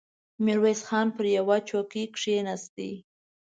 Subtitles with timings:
[0.43, 2.77] ميرويس خان پر يوه څوکۍ کېناست.